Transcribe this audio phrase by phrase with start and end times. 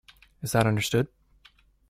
[0.41, 1.09] Is that understood?